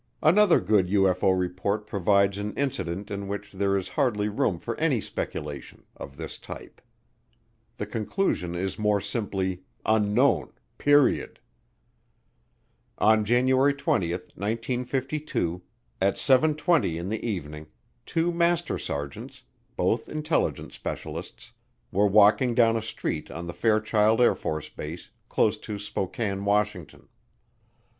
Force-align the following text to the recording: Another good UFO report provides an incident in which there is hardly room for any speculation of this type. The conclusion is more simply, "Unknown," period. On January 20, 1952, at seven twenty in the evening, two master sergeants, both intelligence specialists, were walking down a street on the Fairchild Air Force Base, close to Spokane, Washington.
Another 0.23 0.59
good 0.59 0.87
UFO 0.87 1.37
report 1.39 1.85
provides 1.85 2.39
an 2.39 2.55
incident 2.55 3.11
in 3.11 3.27
which 3.27 3.51
there 3.51 3.77
is 3.77 3.89
hardly 3.89 4.29
room 4.29 4.57
for 4.57 4.75
any 4.79 4.99
speculation 4.99 5.83
of 5.95 6.17
this 6.17 6.39
type. 6.39 6.81
The 7.77 7.85
conclusion 7.85 8.55
is 8.55 8.79
more 8.79 8.99
simply, 8.99 9.61
"Unknown," 9.85 10.53
period. 10.79 11.39
On 12.97 13.23
January 13.23 13.75
20, 13.75 14.09
1952, 14.11 15.61
at 16.01 16.17
seven 16.17 16.55
twenty 16.55 16.97
in 16.97 17.09
the 17.09 17.23
evening, 17.23 17.67
two 18.07 18.31
master 18.33 18.79
sergeants, 18.79 19.43
both 19.75 20.09
intelligence 20.09 20.73
specialists, 20.73 21.51
were 21.91 22.07
walking 22.07 22.55
down 22.55 22.75
a 22.75 22.81
street 22.81 23.29
on 23.29 23.45
the 23.45 23.53
Fairchild 23.53 24.19
Air 24.19 24.33
Force 24.33 24.67
Base, 24.67 25.11
close 25.29 25.57
to 25.59 25.77
Spokane, 25.77 26.43
Washington. 26.43 27.07